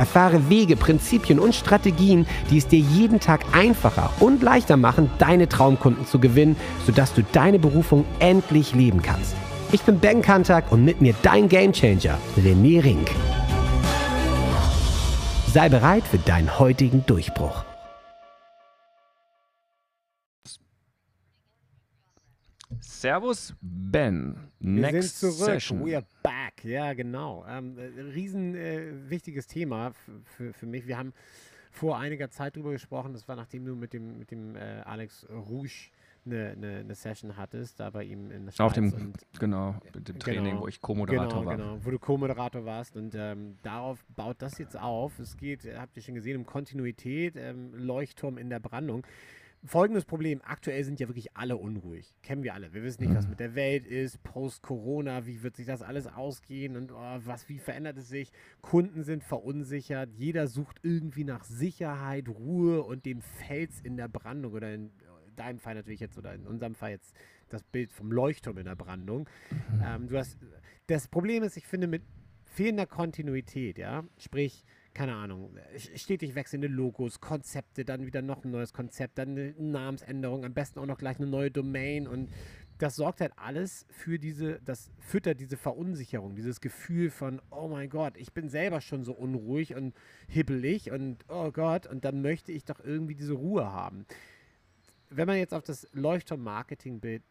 Erfahre 0.00 0.48
Wege, 0.48 0.76
Prinzipien 0.76 1.38
und 1.38 1.54
Strategien, 1.54 2.26
die 2.50 2.56
es 2.56 2.66
dir 2.66 2.78
jeden 2.78 3.20
Tag 3.20 3.44
einfacher 3.52 4.10
und 4.18 4.42
leichter 4.42 4.78
machen, 4.78 5.10
deine 5.18 5.46
Traumkunden 5.46 6.06
zu 6.06 6.18
gewinnen, 6.18 6.56
sodass 6.86 7.12
du 7.12 7.22
deine 7.22 7.58
Berufung 7.58 8.06
endlich 8.18 8.74
leben 8.74 9.02
kannst. 9.02 9.36
Ich 9.72 9.82
bin 9.82 9.98
Ben 9.98 10.22
Kantak 10.22 10.72
und 10.72 10.86
mit 10.86 11.02
mir 11.02 11.14
dein 11.20 11.50
Gamechanger, 11.50 12.16
René 12.38 12.82
Rink. 12.82 13.10
Sei 15.52 15.68
bereit 15.68 16.04
für 16.04 16.18
deinen 16.18 16.58
heutigen 16.58 17.04
Durchbruch. 17.04 17.62
Servus, 22.80 23.52
Ben. 23.60 24.50
Next 24.60 24.92
Wir 24.94 25.02
sind 25.02 25.34
zurück. 25.34 25.46
Session. 25.46 25.84
We 25.84 25.96
are 25.96 26.06
back. 26.22 26.49
Ja, 26.62 26.92
genau. 26.94 27.44
Ähm, 27.48 27.78
äh, 27.78 28.00
riesen 28.00 28.54
äh, 28.54 29.10
wichtiges 29.10 29.46
Thema 29.46 29.92
für, 30.24 30.52
für 30.52 30.66
mich. 30.66 30.86
Wir 30.86 30.98
haben 30.98 31.12
vor 31.70 31.98
einiger 31.98 32.30
Zeit 32.30 32.56
darüber 32.56 32.72
gesprochen. 32.72 33.12
Das 33.12 33.28
war 33.28 33.36
nachdem 33.36 33.64
du 33.64 33.76
mit 33.76 33.92
dem, 33.92 34.18
mit 34.18 34.30
dem 34.30 34.56
äh, 34.56 34.80
Alex 34.84 35.26
Rouge 35.30 35.90
eine, 36.26 36.50
eine, 36.50 36.76
eine, 36.78 36.94
Session 36.94 37.36
hattest, 37.36 37.80
da 37.80 37.88
bei 37.90 38.04
ihm 38.04 38.30
in 38.30 38.44
der 38.44 38.52
Schweiz. 38.52 38.66
Auf 38.66 38.72
dem, 38.74 38.92
und, 38.92 39.16
genau, 39.38 39.76
mit 39.94 40.08
dem 40.08 40.18
Training, 40.18 40.44
genau, 40.44 40.62
wo 40.62 40.68
ich 40.68 40.80
Co-Moderator 40.80 41.28
genau, 41.28 41.46
war. 41.46 41.56
Genau, 41.56 41.78
wo 41.82 41.90
du 41.90 41.98
Co-Moderator 41.98 42.64
warst. 42.64 42.96
Und 42.96 43.14
ähm, 43.14 43.56
darauf 43.62 44.04
baut 44.14 44.42
das 44.42 44.58
jetzt 44.58 44.78
auf. 44.78 45.18
Es 45.18 45.36
geht, 45.36 45.64
habt 45.76 45.96
ihr 45.96 46.02
schon 46.02 46.14
gesehen, 46.14 46.36
um 46.36 46.44
Kontinuität, 46.44 47.36
ähm, 47.36 47.72
Leuchtturm 47.74 48.36
in 48.36 48.50
der 48.50 48.60
Brandung 48.60 49.06
folgendes 49.64 50.04
Problem. 50.04 50.40
Aktuell 50.44 50.84
sind 50.84 51.00
ja 51.00 51.08
wirklich 51.08 51.36
alle 51.36 51.56
unruhig. 51.56 52.14
Kennen 52.22 52.42
wir 52.42 52.54
alle. 52.54 52.72
Wir 52.72 52.82
wissen 52.82 53.04
nicht, 53.04 53.14
was 53.14 53.24
mhm. 53.24 53.30
mit 53.30 53.40
der 53.40 53.54
Welt 53.54 53.86
ist, 53.86 54.22
post-Corona, 54.22 55.26
wie 55.26 55.42
wird 55.42 55.56
sich 55.56 55.66
das 55.66 55.82
alles 55.82 56.06
ausgehen 56.06 56.76
und 56.76 56.92
oh, 56.92 57.18
was, 57.24 57.48
wie 57.48 57.58
verändert 57.58 57.98
es 57.98 58.08
sich? 58.08 58.32
Kunden 58.62 59.02
sind 59.02 59.22
verunsichert. 59.22 60.10
Jeder 60.14 60.46
sucht 60.46 60.78
irgendwie 60.82 61.24
nach 61.24 61.44
Sicherheit, 61.44 62.28
Ruhe 62.28 62.82
und 62.82 63.04
dem 63.04 63.20
Fels 63.20 63.80
in 63.80 63.96
der 63.96 64.08
Brandung 64.08 64.54
oder 64.54 64.72
in 64.72 64.90
deinem 65.36 65.58
Fall 65.58 65.74
natürlich 65.74 66.00
jetzt 66.00 66.18
oder 66.18 66.34
in 66.34 66.46
unserem 66.46 66.74
Fall 66.74 66.90
jetzt 66.90 67.14
das 67.48 67.64
Bild 67.64 67.92
vom 67.92 68.12
Leuchtturm 68.12 68.58
in 68.58 68.66
der 68.66 68.76
Brandung. 68.76 69.28
Mhm. 69.50 69.82
Ähm, 69.84 70.08
du 70.08 70.18
hast, 70.18 70.38
das 70.86 71.08
Problem 71.08 71.42
ist, 71.42 71.56
ich 71.56 71.66
finde, 71.66 71.86
mit 71.86 72.02
fehlender 72.44 72.86
Kontinuität, 72.86 73.78
ja, 73.78 74.04
sprich, 74.18 74.64
keine 74.94 75.14
Ahnung, 75.14 75.56
stetig 75.94 76.34
wechselnde 76.34 76.66
Logos, 76.66 77.20
Konzepte, 77.20 77.84
dann 77.84 78.06
wieder 78.06 78.22
noch 78.22 78.44
ein 78.44 78.50
neues 78.50 78.72
Konzept, 78.72 79.18
dann 79.18 79.30
eine 79.30 79.54
Namensänderung, 79.58 80.44
am 80.44 80.52
besten 80.52 80.78
auch 80.80 80.86
noch 80.86 80.98
gleich 80.98 81.18
eine 81.18 81.28
neue 81.28 81.50
Domain 81.50 82.06
und 82.08 82.30
das 82.80 82.96
sorgt 82.96 83.20
halt 83.20 83.32
alles 83.36 83.86
für 83.90 84.18
diese, 84.18 84.60
das 84.64 84.90
füttert 84.98 85.38
diese 85.38 85.58
Verunsicherung, 85.58 86.34
dieses 86.34 86.60
Gefühl 86.60 87.10
von, 87.10 87.40
oh 87.50 87.68
mein 87.68 87.90
Gott, 87.90 88.16
ich 88.16 88.32
bin 88.32 88.48
selber 88.48 88.80
schon 88.80 89.04
so 89.04 89.12
unruhig 89.12 89.74
und 89.74 89.94
hibbelig 90.28 90.90
und 90.90 91.24
oh 91.28 91.52
Gott, 91.52 91.86
und 91.86 92.04
dann 92.04 92.22
möchte 92.22 92.52
ich 92.52 92.64
doch 92.64 92.80
irgendwie 92.82 93.14
diese 93.14 93.34
Ruhe 93.34 93.70
haben. 93.70 94.06
Wenn 95.10 95.26
man 95.26 95.36
jetzt 95.36 95.52
auf 95.52 95.62
das 95.62 95.88
Leuchtturm-Marketing-Bild 95.92 97.22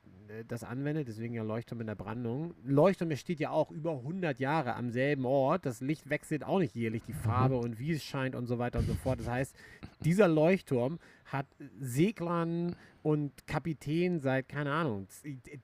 das 0.47 0.63
anwendet, 0.63 1.07
deswegen 1.07 1.33
ja 1.33 1.43
Leuchtturm 1.43 1.81
in 1.81 1.87
der 1.87 1.95
Brandung. 1.95 2.53
Leuchtturm 2.63 3.15
steht 3.15 3.39
ja 3.39 3.49
auch 3.49 3.71
über 3.71 3.93
100 3.93 4.39
Jahre 4.39 4.75
am 4.75 4.91
selben 4.91 5.25
Ort. 5.25 5.65
Das 5.65 5.81
Licht 5.81 6.09
wechselt 6.09 6.43
auch 6.43 6.59
nicht 6.59 6.75
jährlich, 6.75 7.03
die 7.03 7.13
Farbe 7.13 7.55
mhm. 7.55 7.61
und 7.61 7.79
wie 7.79 7.93
es 7.93 8.03
scheint 8.03 8.35
und 8.35 8.45
so 8.45 8.59
weiter 8.59 8.79
und 8.79 8.85
so 8.85 8.93
fort. 8.93 9.19
Das 9.19 9.27
heißt, 9.27 9.55
dieser 10.01 10.27
Leuchtturm 10.27 10.99
hat 11.25 11.47
Seglern 11.79 12.75
und 13.01 13.47
Kapitänen 13.47 14.19
seit, 14.19 14.49
keine 14.49 14.71
Ahnung, 14.71 15.07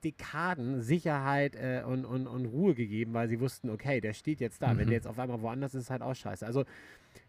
Dekaden 0.04 0.82
Sicherheit 0.82 1.54
äh, 1.54 1.82
und, 1.86 2.04
und, 2.04 2.26
und 2.26 2.46
Ruhe 2.46 2.74
gegeben, 2.74 3.14
weil 3.14 3.28
sie 3.28 3.40
wussten, 3.40 3.70
okay, 3.70 4.00
der 4.00 4.14
steht 4.14 4.40
jetzt 4.40 4.62
da. 4.62 4.74
Mhm. 4.74 4.78
Wenn 4.78 4.86
der 4.88 4.96
jetzt 4.96 5.06
auf 5.06 5.18
einmal 5.18 5.42
woanders 5.42 5.74
ist, 5.74 5.84
ist 5.84 5.90
halt 5.90 6.02
auch 6.02 6.14
scheiße. 6.14 6.44
Also 6.44 6.64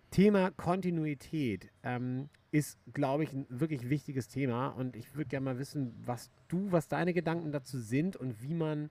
Thema 0.10 0.52
Kontinuität 0.52 1.70
ähm, 1.84 2.30
ist, 2.52 2.78
glaube 2.94 3.24
ich, 3.24 3.34
ein 3.34 3.46
wirklich 3.50 3.90
wichtiges 3.90 4.28
Thema. 4.28 4.70
Und 4.70 4.96
ich 4.96 5.16
würde 5.16 5.30
gerne 5.30 5.46
mal 5.46 5.60
wissen, 5.60 5.94
was 6.06 6.32
du, 6.48 6.72
was 6.72 6.88
deine 6.88 7.14
Gedanken 7.14 7.52
dazu 7.52 7.80
sind 7.80 8.16
und 8.16 8.42
wie 8.42 8.54
man 8.54 8.90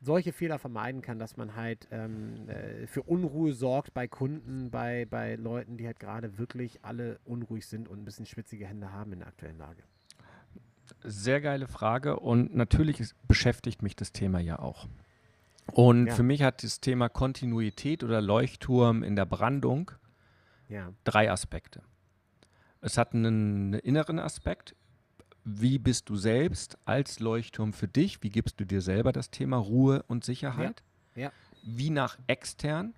solche 0.00 0.32
Fehler 0.32 0.58
vermeiden 0.58 1.02
kann, 1.02 1.18
dass 1.18 1.36
man 1.36 1.56
halt 1.56 1.86
ähm, 1.90 2.48
äh, 2.48 2.86
für 2.86 3.02
Unruhe 3.02 3.52
sorgt 3.52 3.92
bei 3.92 4.08
Kunden, 4.08 4.70
bei, 4.70 5.06
bei 5.08 5.36
Leuten, 5.36 5.76
die 5.76 5.86
halt 5.86 6.00
gerade 6.00 6.38
wirklich 6.38 6.82
alle 6.82 7.18
unruhig 7.24 7.66
sind 7.66 7.88
und 7.88 8.00
ein 8.00 8.04
bisschen 8.04 8.26
schwitzige 8.26 8.66
Hände 8.66 8.92
haben 8.92 9.12
in 9.12 9.18
der 9.18 9.28
aktuellen 9.28 9.58
Lage. 9.58 9.82
Sehr 11.04 11.40
geile 11.40 11.68
Frage 11.68 12.18
und 12.18 12.54
natürlich 12.56 12.98
ist, 12.98 13.14
beschäftigt 13.28 13.82
mich 13.82 13.94
das 13.94 14.12
Thema 14.12 14.40
ja 14.40 14.58
auch. 14.58 14.88
Und 15.72 16.06
ja. 16.06 16.14
für 16.14 16.22
mich 16.22 16.42
hat 16.42 16.64
das 16.64 16.80
Thema 16.80 17.08
Kontinuität 17.08 18.02
oder 18.02 18.20
Leuchtturm 18.20 19.02
in 19.02 19.14
der 19.14 19.26
Brandung 19.26 19.92
ja. 20.68 20.92
drei 21.04 21.30
Aspekte. 21.30 21.82
Es 22.80 22.96
hat 22.96 23.14
einen, 23.14 23.74
inneren 23.74 24.18
Aspekt. 24.18 24.74
Wie 25.44 25.78
bist 25.78 26.08
du 26.08 26.16
selbst 26.16 26.78
als 26.84 27.20
Leuchtturm 27.20 27.72
für 27.72 27.88
dich? 27.88 28.22
Wie 28.22 28.30
gibst 28.30 28.60
du 28.60 28.64
dir 28.64 28.82
selber 28.82 29.12
das 29.12 29.30
Thema 29.30 29.56
Ruhe 29.56 30.04
und 30.06 30.24
Sicherheit? 30.24 30.82
Ja. 31.14 31.22
ja. 31.24 31.32
Wie 31.62 31.90
nach 31.90 32.18
extern? 32.26 32.94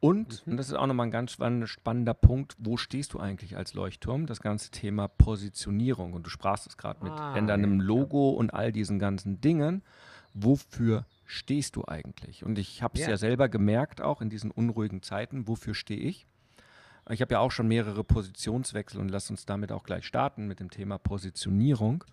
Und, 0.00 0.46
mhm. 0.46 0.52
und 0.52 0.56
das 0.58 0.68
ist 0.68 0.74
auch 0.74 0.86
nochmal 0.86 1.06
ein 1.06 1.10
ganz 1.10 1.32
spannender 1.32 2.14
Punkt, 2.14 2.54
wo 2.58 2.76
stehst 2.76 3.14
du 3.14 3.20
eigentlich 3.20 3.56
als 3.56 3.74
Leuchtturm? 3.74 4.26
Das 4.26 4.40
ganze 4.40 4.70
Thema 4.70 5.08
Positionierung. 5.08 6.12
Und 6.12 6.26
du 6.26 6.30
sprachst 6.30 6.66
es 6.66 6.76
gerade 6.76 7.02
mit 7.02 7.12
ah, 7.12 7.40
deinem 7.40 7.80
Logo 7.80 8.30
und 8.30 8.54
all 8.54 8.70
diesen 8.70 8.98
ganzen 8.98 9.40
Dingen. 9.40 9.82
Wofür 10.34 11.04
stehst 11.24 11.74
du 11.76 11.84
eigentlich? 11.86 12.44
Und 12.44 12.58
ich 12.58 12.82
habe 12.82 12.94
es 12.94 13.00
ja. 13.00 13.10
ja 13.10 13.16
selber 13.16 13.48
gemerkt, 13.48 14.00
auch 14.00 14.20
in 14.20 14.30
diesen 14.30 14.50
unruhigen 14.50 15.02
Zeiten, 15.02 15.48
wofür 15.48 15.74
stehe 15.74 16.00
ich? 16.00 16.26
Ich 17.10 17.22
habe 17.22 17.34
ja 17.34 17.38
auch 17.40 17.50
schon 17.50 17.68
mehrere 17.68 18.04
Positionswechsel 18.04 19.00
und 19.00 19.10
lass 19.10 19.30
uns 19.30 19.46
damit 19.46 19.72
auch 19.72 19.82
gleich 19.82 20.04
starten 20.04 20.46
mit 20.46 20.60
dem 20.60 20.70
Thema 20.70 20.98
Positionierung. 20.98 22.04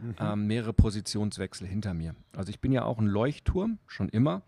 Mhm. 0.00 0.14
Ähm, 0.18 0.46
mehrere 0.46 0.72
Positionswechsel 0.72 1.66
hinter 1.66 1.94
mir. 1.94 2.14
Also 2.34 2.50
ich 2.50 2.60
bin 2.60 2.72
ja 2.72 2.84
auch 2.84 2.98
ein 2.98 3.06
Leuchtturm, 3.06 3.78
schon 3.86 4.08
immer, 4.08 4.42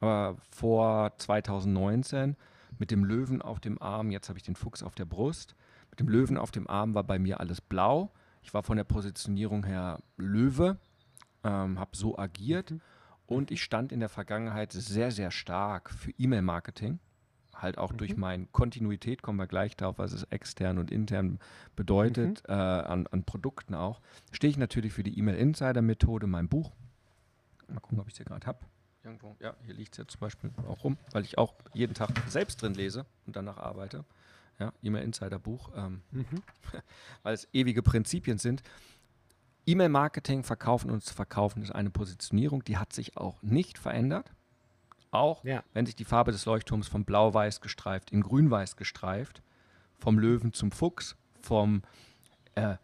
aber 0.00 0.36
vor 0.50 1.12
2019 1.18 2.36
mit 2.78 2.90
dem 2.90 3.04
Löwen 3.04 3.42
auf 3.42 3.60
dem 3.60 3.80
Arm, 3.82 4.10
jetzt 4.10 4.28
habe 4.28 4.38
ich 4.38 4.44
den 4.44 4.56
Fuchs 4.56 4.82
auf 4.82 4.94
der 4.94 5.04
Brust. 5.04 5.54
Mit 5.90 6.00
dem 6.00 6.08
Löwen 6.08 6.38
auf 6.38 6.50
dem 6.50 6.68
Arm 6.68 6.94
war 6.94 7.04
bei 7.04 7.18
mir 7.18 7.40
alles 7.40 7.60
blau. 7.60 8.12
Ich 8.42 8.54
war 8.54 8.62
von 8.62 8.76
der 8.76 8.84
Positionierung 8.84 9.64
her 9.64 9.98
Löwe, 10.16 10.78
ähm, 11.44 11.78
habe 11.78 11.96
so 11.96 12.18
agiert 12.18 12.70
mhm. 12.70 12.80
und 13.26 13.50
ich 13.50 13.62
stand 13.62 13.92
in 13.92 14.00
der 14.00 14.08
Vergangenheit 14.08 14.72
sehr, 14.72 15.10
sehr 15.10 15.30
stark 15.30 15.90
für 15.90 16.12
E-Mail-Marketing 16.12 16.98
halt 17.62 17.78
auch 17.78 17.92
mhm. 17.92 17.98
durch 17.98 18.16
meine 18.16 18.46
Kontinuität, 18.46 19.22
kommen 19.22 19.38
wir 19.38 19.46
gleich 19.46 19.76
darauf, 19.76 19.98
was 19.98 20.12
es 20.12 20.24
extern 20.24 20.78
und 20.78 20.90
intern 20.90 21.38
bedeutet, 21.76 22.42
mhm. 22.48 22.54
äh, 22.54 22.56
an, 22.56 23.06
an, 23.06 23.24
Produkten 23.24 23.74
auch, 23.74 24.00
stehe 24.30 24.50
ich 24.50 24.58
natürlich 24.58 24.92
für 24.92 25.02
die 25.02 25.18
E-Mail-Insider-Methode, 25.18 26.26
mein 26.26 26.48
Buch. 26.48 26.72
Mal 27.68 27.80
gucken, 27.80 28.00
ob 28.00 28.08
ich 28.08 28.14
es 28.14 28.18
hier 28.18 28.26
gerade 28.26 28.46
habe. 28.46 28.58
Irgendwo, 29.04 29.36
ja, 29.40 29.54
hier 29.64 29.74
liegt 29.74 29.94
es 29.94 29.98
ja 29.98 30.06
zum 30.06 30.20
Beispiel 30.20 30.50
auch 30.68 30.84
rum, 30.84 30.96
weil 31.12 31.24
ich 31.24 31.38
auch 31.38 31.54
jeden 31.74 31.94
Tag 31.94 32.10
selbst 32.28 32.62
drin 32.62 32.74
lese 32.74 33.04
und 33.26 33.34
danach 33.34 33.58
arbeite. 33.58 34.04
Ja, 34.58 34.72
E-Mail-Insider-Buch, 34.82 35.70
ähm, 35.74 36.02
mhm. 36.10 36.42
weil 37.22 37.34
es 37.34 37.48
ewige 37.52 37.82
Prinzipien 37.82 38.38
sind. 38.38 38.62
E-Mail-Marketing, 39.66 40.42
verkaufen 40.42 40.90
und 40.90 41.02
zu 41.02 41.14
verkaufen 41.14 41.62
ist 41.62 41.70
eine 41.70 41.90
Positionierung, 41.90 42.64
die 42.64 42.76
hat 42.76 42.92
sich 42.92 43.16
auch 43.16 43.42
nicht 43.42 43.78
verändert. 43.78 44.32
Auch 45.12 45.44
ja. 45.44 45.62
wenn 45.74 45.86
sich 45.86 45.94
die 45.94 46.04
Farbe 46.04 46.32
des 46.32 46.44
Leuchtturms 46.46 46.88
vom 46.88 47.04
Blau-Weiß 47.04 47.60
gestreift 47.60 48.10
in 48.10 48.22
Grün-Weiß 48.22 48.76
gestreift, 48.76 49.42
vom 49.98 50.18
Löwen 50.18 50.52
zum 50.52 50.72
Fuchs, 50.72 51.16
vom 51.40 51.82
äh, 52.54 52.76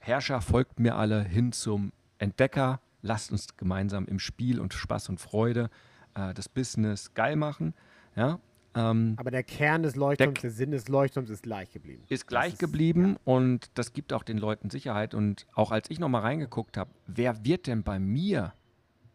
Herrscher 0.00 0.40
folgt 0.40 0.78
mir 0.78 0.96
alle 0.96 1.22
hin 1.22 1.52
zum 1.52 1.92
Entdecker, 2.18 2.80
lasst 3.02 3.32
uns 3.32 3.56
gemeinsam 3.56 4.06
im 4.06 4.18
Spiel 4.18 4.60
und 4.60 4.74
Spaß 4.74 5.08
und 5.08 5.20
Freude 5.20 5.70
äh, 6.14 6.34
das 6.34 6.48
Business 6.48 7.14
geil 7.14 7.36
machen. 7.36 7.72
Ja, 8.16 8.40
ähm, 8.76 9.14
Aber 9.16 9.30
der 9.30 9.42
Kern 9.42 9.82
des 9.82 9.96
Leuchtturms, 9.96 10.34
der, 10.34 10.42
der, 10.42 10.50
Sinn 10.50 10.70
des 10.70 10.88
Leuchtturms 10.88 11.30
ist 11.30 11.42
gleich 11.42 11.72
geblieben. 11.72 12.02
Ist 12.08 12.26
gleich 12.26 12.54
ist, 12.54 12.58
geblieben 12.58 13.12
ja. 13.12 13.18
und 13.24 13.70
das 13.74 13.92
gibt 13.92 14.12
auch 14.12 14.22
den 14.22 14.38
Leuten 14.38 14.70
Sicherheit. 14.70 15.14
Und 15.14 15.46
auch 15.54 15.70
als 15.70 15.90
ich 15.90 15.98
nochmal 15.98 16.22
reingeguckt 16.22 16.76
habe, 16.76 16.90
wer 17.06 17.44
wird 17.44 17.66
denn 17.66 17.82
bei 17.82 17.98
mir 17.98 18.52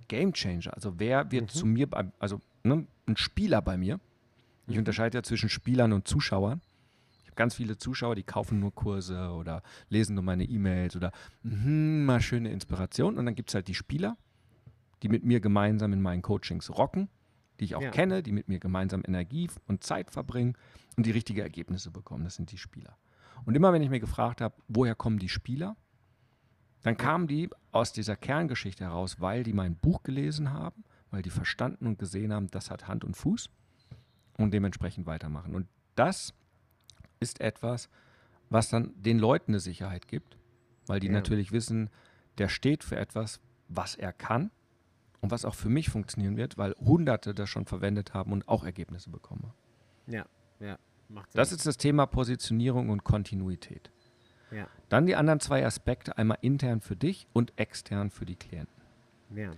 Game 0.08 0.34
Changer? 0.34 0.74
Also 0.74 1.00
wer 1.00 1.32
wird 1.32 1.44
mhm. 1.44 1.50
zu 1.50 1.66
mir, 1.68 1.88
bei, 1.88 2.06
also 2.18 2.42
ne, 2.64 2.86
ein 3.08 3.18
Spieler 3.18 3.62
bei 3.62 3.78
mir. 3.78 4.00
Ich 4.68 4.74
mhm. 4.74 4.80
unterscheide 4.80 5.18
ja 5.18 5.24
zwischen 5.24 5.50
Spielern 5.50 5.94
und 5.94 6.08
Zuschauern. 6.08 6.62
Ich 7.22 7.28
habe 7.28 7.36
ganz 7.36 7.56
viele 7.56 7.78
Zuschauer, 7.78 8.16
die 8.16 8.24
kaufen 8.24 8.60
nur 8.60 8.74
Kurse 8.74 9.32
oder 9.32 9.64
lesen 9.90 10.16
nur 10.16 10.24
meine 10.24 10.44
E-Mails 10.44 10.96
oder 10.96 11.12
mh, 11.44 12.06
mal 12.06 12.22
schöne 12.22 12.52
Inspiration. 12.52 13.18
Und 13.18 13.26
dann 13.26 13.36
gibt 13.36 13.50
es 13.50 13.56
halt 13.56 13.68
die 13.68 13.76
Spieler, 13.76 14.18
die 15.04 15.10
mit 15.10 15.24
mir 15.24 15.40
gemeinsam 15.40 15.94
in 15.94 16.02
meinen 16.02 16.22
Coachings 16.22 16.70
rocken, 16.70 17.10
die 17.60 17.66
ich 17.66 17.76
auch 17.76 17.82
ja. 17.82 17.92
kenne, 17.92 18.24
die 18.24 18.32
mit 18.32 18.48
mir 18.48 18.60
gemeinsam 18.60 19.04
Energie 19.06 19.50
und 19.68 19.84
Zeit 19.84 20.12
verbringen 20.12 20.56
und 20.98 21.06
die 21.06 21.12
richtige 21.12 21.42
Ergebnisse 21.42 21.92
bekommen. 21.92 22.24
Das 22.24 22.36
sind 22.36 22.52
die 22.52 22.58
Spieler. 22.58 22.98
Und 23.46 23.56
immer 23.56 23.74
wenn 23.74 23.82
ich 23.82 23.90
mir 23.90 24.00
gefragt 24.00 24.42
habe, 24.42 24.56
woher 24.68 24.96
kommen 24.96 25.18
die 25.18 25.30
Spieler, 25.30 25.76
dann 26.84 26.98
kamen 26.98 27.28
die 27.28 27.50
aus 27.72 27.94
dieser 27.94 28.16
Kerngeschichte 28.16 28.84
heraus, 28.84 29.20
weil 29.20 29.44
die 29.44 29.54
mein 29.54 29.76
Buch 29.76 30.04
gelesen 30.04 30.52
haben, 30.52 30.84
weil 31.12 31.22
die 31.22 31.30
verstanden 31.30 31.86
und 31.86 32.00
gesehen 32.00 32.34
haben, 32.34 32.50
das 32.50 32.72
hat 32.72 32.88
Hand 32.88 33.04
und 33.04 33.16
Fuß 33.16 33.50
und 34.38 34.54
dementsprechend 34.54 35.06
weitermachen. 35.06 35.54
Und 35.54 35.68
das 35.96 36.34
ist 37.20 37.42
etwas, 37.42 37.90
was 38.50 38.70
dann 38.70 38.94
den 38.96 39.20
Leuten 39.20 39.52
eine 39.52 39.60
Sicherheit 39.60 40.08
gibt, 40.08 40.38
weil 40.88 41.00
die 41.00 41.08
ja. 41.08 41.14
natürlich 41.14 41.52
wissen, 41.52 41.90
der 42.38 42.50
steht 42.50 42.84
für 42.84 42.96
etwas, 42.96 43.40
was 43.68 43.96
er 43.96 44.14
kann 44.14 44.52
und 45.22 45.32
was 45.32 45.46
auch 45.46 45.56
für 45.56 45.70
mich 45.70 45.90
funktionieren 45.90 46.38
wird, 46.38 46.58
weil 46.58 46.74
Hunderte 46.80 47.34
das 47.34 47.50
schon 47.50 47.66
verwendet 47.66 48.14
haben 48.14 48.32
und 48.32 48.48
auch 48.48 48.64
Ergebnisse 48.64 49.10
bekommen. 49.10 49.54
Ja, 50.08 50.26
ja. 50.60 50.78
Macht 51.10 51.32
Sinn. 51.32 51.40
Das 51.40 51.52
ist 51.52 51.66
das 51.66 51.78
Thema 51.78 52.06
Positionierung 52.06 52.90
und 52.90 53.04
Kontinuität. 53.04 53.92
Ja. 54.50 54.68
Dann 54.90 55.06
die 55.06 55.16
anderen 55.16 55.40
zwei 55.40 55.66
Aspekte, 55.66 56.18
einmal 56.18 56.38
intern 56.42 56.82
für 56.82 56.96
dich 56.96 57.28
und 57.34 57.54
extern 57.58 58.12
für 58.12 58.26
die 58.26 58.36
Klienten. 58.36 58.82
Ja. 59.36 59.52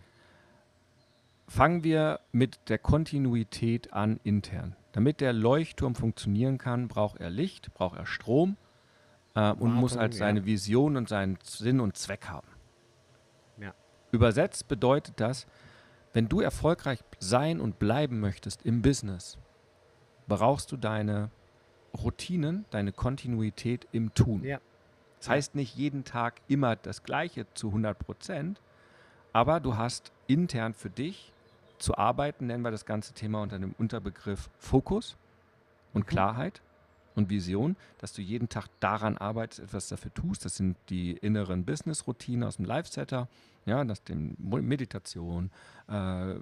Fangen 1.53 1.83
wir 1.83 2.19
mit 2.31 2.67
der 2.69 2.79
Kontinuität 2.79 3.93
an 3.93 4.19
intern. 4.23 4.75
Damit 4.91 5.21
der 5.21 5.33
Leuchtturm 5.33 5.93
funktionieren 5.93 6.57
kann, 6.57 6.87
braucht 6.87 7.19
er 7.19 7.29
Licht, 7.29 7.75
braucht 7.75 7.95
er 7.95 8.07
Strom 8.07 8.57
äh, 9.35 9.39
und 9.39 9.45
Wartung, 9.45 9.73
muss 9.75 9.95
halt 9.95 10.15
seine 10.15 10.39
ja. 10.39 10.45
Vision 10.47 10.97
und 10.97 11.07
seinen 11.07 11.37
Sinn 11.43 11.79
und 11.79 11.95
Zweck 11.95 12.25
haben. 12.25 12.47
Ja. 13.59 13.75
Übersetzt 14.11 14.67
bedeutet 14.67 15.19
das, 15.19 15.45
wenn 16.11 16.27
du 16.27 16.41
erfolgreich 16.41 17.03
sein 17.19 17.59
und 17.59 17.77
bleiben 17.77 18.19
möchtest 18.19 18.63
im 18.63 18.81
Business, 18.81 19.37
brauchst 20.27 20.71
du 20.71 20.77
deine 20.77 21.29
Routinen, 21.95 22.65
deine 22.71 22.93
Kontinuität 22.93 23.87
im 23.91 24.11
Tun. 24.15 24.43
Ja. 24.43 24.59
Das 25.19 25.29
heißt 25.29 25.53
nicht 25.53 25.75
jeden 25.75 26.03
Tag 26.03 26.41
immer 26.47 26.75
das 26.75 27.03
Gleiche 27.03 27.45
zu 27.53 27.67
100 27.67 27.99
Prozent, 27.99 28.59
aber 29.33 29.59
du 29.59 29.77
hast 29.77 30.11
intern 30.25 30.73
für 30.73 30.89
dich 30.89 31.32
zu 31.83 31.97
arbeiten, 31.97 32.47
nennen 32.47 32.63
wir 32.63 32.71
das 32.71 32.85
ganze 32.85 33.13
Thema 33.13 33.41
unter 33.41 33.59
dem 33.59 33.73
Unterbegriff 33.77 34.49
Fokus 34.57 35.17
und 35.93 36.05
mhm. 36.05 36.09
Klarheit 36.09 36.61
und 37.15 37.29
Vision, 37.29 37.75
dass 37.99 38.13
du 38.13 38.21
jeden 38.21 38.49
Tag 38.49 38.67
daran 38.79 39.17
arbeitest, 39.17 39.59
etwas 39.59 39.89
dafür 39.89 40.13
tust. 40.13 40.45
Das 40.45 40.55
sind 40.55 40.77
die 40.89 41.11
inneren 41.11 41.65
Business-Routinen 41.65 42.45
aus 42.45 42.55
dem 42.55 42.65
Live-Setter, 42.65 43.27
ja, 43.65 43.83
das 43.83 44.01
dem 44.03 44.35
Meditation, 44.39 45.51
äh, 45.89 46.35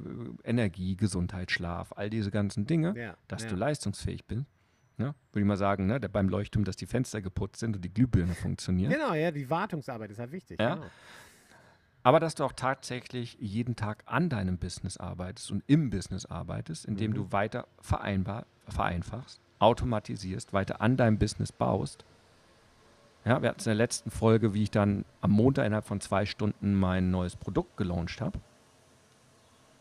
Energie, 0.44 0.96
Gesundheit, 0.96 1.52
Schlaf, 1.52 1.92
all 1.96 2.10
diese 2.10 2.32
ganzen 2.32 2.66
Dinge, 2.68 2.94
ja, 2.96 3.16
dass 3.28 3.44
ja. 3.44 3.50
du 3.50 3.56
leistungsfähig 3.56 4.26
bist. 4.26 4.46
Ne? 4.98 5.16
Würde 5.32 5.42
ich 5.42 5.46
mal 5.46 5.58
sagen, 5.58 5.88
ne? 5.88 6.00
beim 6.00 6.30
Leuchtturm, 6.30 6.64
dass 6.64 6.76
die 6.76 6.86
Fenster 6.86 7.22
geputzt 7.22 7.60
sind 7.60 7.76
und 7.76 7.84
die 7.84 7.94
Glühbirne 7.94 8.36
funktionieren. 8.36 8.92
Genau, 8.92 9.14
ja, 9.16 9.32
die 9.32 9.50
Wartungsarbeit 9.50 10.12
ist 10.12 10.20
halt 10.20 10.32
wichtig. 10.32 10.60
Ja? 10.60 10.76
Genau. 10.76 10.88
Aber 12.03 12.19
dass 12.19 12.36
du 12.36 12.44
auch 12.44 12.53
tatsächlich 12.53 13.38
jeden 13.39 13.75
Tag 13.75 14.03
an 14.06 14.30
deinem 14.30 14.57
Business 14.57 14.98
arbeitest 14.98 15.51
und 15.51 15.63
im 15.68 15.89
Business 15.89 16.25
arbeitest, 16.25 16.86
indem 16.86 17.12
mhm. 17.12 17.15
du 17.15 17.31
weiter 17.31 17.68
vereinbar, 17.80 18.45
vereinfachst, 18.68 19.39
automatisierst, 19.59 20.53
weiter 20.53 20.81
an 20.81 20.98
deinem 20.98 21.19
Business 21.19 21.51
baust. 21.51 22.06
Ja, 23.24 23.42
wir 23.42 23.50
hatten 23.50 23.59
es 23.59 23.68
in 23.68 23.71
der 23.71 23.75
letzten 23.75 24.09
Folge, 24.09 24.56
wie 24.56 24.63
ich 24.63 24.71
dann 24.71 25.06
am 25.21 25.31
Montag 25.31 25.68
innerhalb 25.68 25.86
von 25.86 26.01
zwei 26.01 26.25
Stunden 26.25 26.74
mein 26.74 27.12
neues 27.12 27.36
Produkt 27.36 27.77
gelauncht 27.77 28.19
habe. 28.19 28.39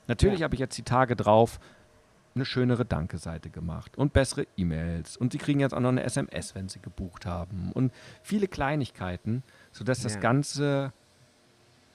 Natürlich 0.09 0.41
ja. 0.41 0.45
habe 0.45 0.55
ich 0.55 0.61
jetzt 0.61 0.77
die 0.77 0.83
Tage 0.83 1.17
drauf 1.17 1.59
eine 2.35 2.45
schönere 2.45 2.85
Danke-Seite 2.85 3.51
gemacht 3.51 3.97
und 3.97 4.13
bessere 4.13 4.47
E-Mails 4.57 5.17
und 5.17 5.33
sie 5.33 5.39
kriegen 5.39 5.61
jetzt 5.61 5.73
auch 5.73 5.81
noch 5.81 5.89
eine 5.89 6.05
SMS, 6.05 6.55
wenn 6.55 6.69
sie 6.69 6.81
gebucht 6.81 7.27
haben 7.27 7.73
und 7.73 7.93
viele 8.23 8.47
Kleinigkeiten, 8.47 9.43
sodass 9.73 9.99
ja. 9.99 10.05
das 10.05 10.21
Ganze 10.21 10.93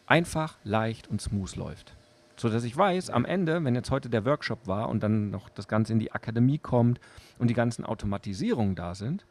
einfach, 0.06 0.58
leicht 0.64 1.08
und 1.08 1.22
smooth 1.22 1.56
läuft. 1.56 1.96
Sodass 2.38 2.64
ich 2.64 2.76
weiß, 2.76 3.10
am 3.10 3.26
Ende, 3.26 3.64
wenn 3.64 3.76
jetzt 3.76 3.92
heute 3.92 4.10
der 4.10 4.26
Workshop 4.26 4.68
war 4.68 4.90
und 4.90 5.02
dann 5.02 5.30
noch 5.30 5.50
das 5.50 5.68
Ganze 5.68 5.94
in 5.94 6.00
die 6.00 6.12
Akademie 6.12 6.58
kommt 6.58 7.00
und 7.40 7.50
die 7.50 7.54
ganzen 7.54 7.86
Automatisierungen 7.86 8.76
da 8.76 8.94
sind, 8.94 9.26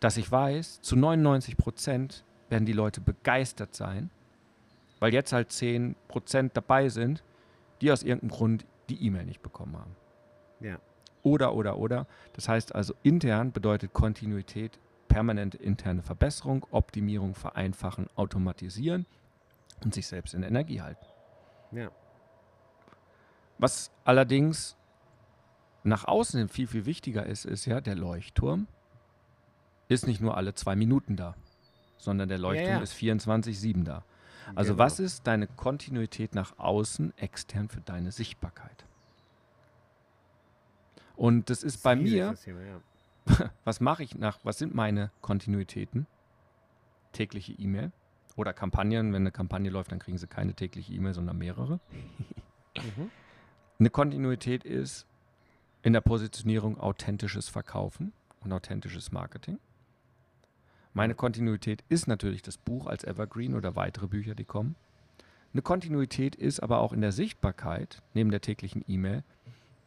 dass 0.00 0.16
ich 0.16 0.30
weiß, 0.30 0.82
zu 0.82 0.96
99 0.96 1.56
Prozent 1.56 2.24
werden 2.50 2.66
die 2.66 2.72
Leute 2.72 3.00
begeistert 3.00 3.74
sein, 3.74 4.10
weil 5.00 5.12
jetzt 5.12 5.32
halt 5.32 5.50
10 5.50 5.96
Prozent 6.08 6.56
dabei 6.56 6.88
sind, 6.88 7.24
die 7.80 7.90
aus 7.90 8.02
irgendeinem 8.02 8.30
Grund 8.30 8.66
die 8.88 9.04
E-Mail 9.04 9.24
nicht 9.24 9.42
bekommen 9.42 9.76
haben. 9.76 9.96
Ja. 10.60 10.78
Oder, 11.22 11.54
oder, 11.54 11.78
oder. 11.78 12.06
Das 12.34 12.48
heißt 12.48 12.74
also, 12.74 12.94
intern 13.02 13.52
bedeutet 13.52 13.92
Kontinuität 13.92 14.78
permanente 15.08 15.56
interne 15.56 16.02
Verbesserung, 16.02 16.66
Optimierung, 16.70 17.34
Vereinfachen, 17.34 18.08
Automatisieren 18.14 19.06
und 19.84 19.94
sich 19.94 20.06
selbst 20.06 20.34
in 20.34 20.42
Energie 20.42 20.80
halten. 20.80 21.04
Ja. 21.72 21.90
Was 23.58 23.90
allerdings 24.04 24.76
nach 25.82 26.04
außen 26.06 26.48
viel, 26.48 26.66
viel 26.66 26.86
wichtiger 26.86 27.26
ist, 27.26 27.44
ist 27.44 27.66
ja, 27.66 27.80
der 27.80 27.94
Leuchtturm 27.94 28.66
ist 29.88 30.06
nicht 30.06 30.20
nur 30.20 30.36
alle 30.36 30.54
zwei 30.54 30.76
Minuten 30.76 31.16
da, 31.16 31.34
sondern 31.96 32.28
der 32.28 32.38
Leuchtturm 32.38 32.70
ja, 32.70 32.76
ja. 32.76 32.82
ist 32.82 32.94
24-7 32.94 33.84
da. 33.84 34.04
Also 34.54 34.72
genau. 34.72 34.84
was 34.84 35.00
ist 35.00 35.26
deine 35.26 35.46
Kontinuität 35.46 36.34
nach 36.34 36.58
außen, 36.58 37.16
extern 37.18 37.68
für 37.68 37.80
deine 37.80 38.12
Sichtbarkeit? 38.12 38.84
Und 41.16 41.50
das 41.50 41.62
ist 41.62 41.76
das 41.76 41.82
bei 41.82 41.96
mir, 41.96 42.34
Thema, 42.36 42.60
ja. 42.62 43.50
was 43.64 43.80
mache 43.80 44.04
ich 44.04 44.14
nach, 44.14 44.38
was 44.44 44.58
sind 44.58 44.74
meine 44.74 45.10
Kontinuitäten? 45.20 46.06
Tägliche 47.12 47.52
E-Mail 47.52 47.92
oder 48.38 48.52
Kampagnen. 48.52 49.12
Wenn 49.12 49.22
eine 49.22 49.32
Kampagne 49.32 49.70
läuft, 49.70 49.92
dann 49.92 49.98
kriegen 49.98 50.18
sie 50.18 50.26
keine 50.26 50.54
tägliche 50.54 50.92
E-Mail, 50.92 51.14
sondern 51.14 51.36
mehrere. 51.38 51.80
mhm. 52.76 53.10
Eine 53.78 53.90
Kontinuität 53.90 54.64
ist 54.64 55.06
in 55.82 55.92
der 55.92 56.00
Positionierung 56.00 56.78
authentisches 56.78 57.48
Verkaufen 57.48 58.12
und 58.40 58.52
authentisches 58.52 59.12
Marketing. 59.12 59.58
Meine 60.94 61.14
Kontinuität 61.14 61.84
ist 61.88 62.08
natürlich 62.08 62.42
das 62.42 62.58
Buch 62.58 62.86
als 62.86 63.04
Evergreen 63.04 63.54
oder 63.54 63.76
weitere 63.76 64.08
Bücher, 64.08 64.34
die 64.34 64.44
kommen. 64.44 64.74
Eine 65.52 65.62
Kontinuität 65.62 66.34
ist 66.34 66.60
aber 66.60 66.80
auch 66.80 66.92
in 66.92 67.00
der 67.00 67.12
Sichtbarkeit, 67.12 68.02
neben 68.14 68.30
der 68.30 68.40
täglichen 68.40 68.84
E-Mail, 68.88 69.22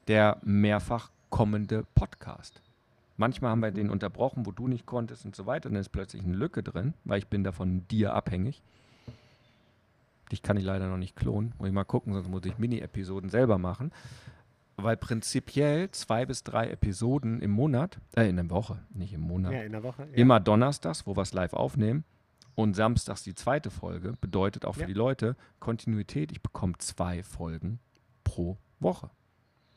der 0.07 0.37
mehrfach 0.43 1.11
kommende 1.29 1.85
Podcast. 1.95 2.61
Manchmal 3.21 3.51
haben 3.51 3.61
wir 3.61 3.69
den 3.69 3.91
unterbrochen, 3.91 4.47
wo 4.47 4.51
du 4.51 4.67
nicht 4.67 4.87
konntest 4.87 5.25
und 5.25 5.35
so 5.35 5.45
weiter. 5.45 5.69
Dann 5.69 5.79
ist 5.79 5.89
plötzlich 5.89 6.23
eine 6.23 6.33
Lücke 6.33 6.63
drin, 6.63 6.95
weil 7.03 7.19
ich 7.19 7.27
bin 7.27 7.43
da 7.43 7.51
von 7.51 7.87
dir 7.87 8.15
abhängig. 8.15 8.63
Dich 10.31 10.41
kann 10.41 10.57
ich 10.57 10.63
leider 10.63 10.87
noch 10.87 10.97
nicht 10.97 11.15
klonen. 11.15 11.53
Muss 11.59 11.67
ich 11.67 11.73
mal 11.73 11.83
gucken, 11.83 12.13
sonst 12.13 12.29
muss 12.29 12.45
ich 12.45 12.57
Mini-Episoden 12.57 13.29
selber 13.29 13.59
machen 13.59 13.91
weil 14.77 14.97
prinzipiell 14.97 15.91
zwei 15.91 16.25
bis 16.25 16.43
drei 16.43 16.71
Episoden 16.71 17.39
im 17.41 17.51
Monat, 17.51 17.99
äh, 18.15 18.27
in 18.27 18.37
der 18.37 18.49
Woche, 18.49 18.79
nicht 18.89 19.13
im 19.13 19.21
Monat. 19.21 19.53
Ja, 19.53 19.61
in 19.61 19.71
der 19.71 19.83
Woche. 19.83 20.07
Ja. 20.09 20.17
Immer 20.17 20.39
donnerstags, 20.39 21.05
wo 21.05 21.15
wir 21.15 21.21
es 21.21 21.33
live 21.33 21.53
aufnehmen. 21.53 22.03
Und 22.55 22.75
samstags 22.75 23.23
die 23.23 23.35
zweite 23.35 23.69
Folge 23.69 24.17
bedeutet 24.19 24.65
auch 24.65 24.73
für 24.73 24.81
ja. 24.81 24.87
die 24.87 24.93
Leute 24.93 25.35
Kontinuität. 25.59 26.31
Ich 26.31 26.41
bekomme 26.41 26.73
zwei 26.79 27.21
Folgen 27.21 27.79
pro 28.23 28.57
Woche. 28.79 29.09